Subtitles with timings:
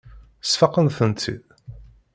[0.49, 1.45] Sfaqen-tent-id.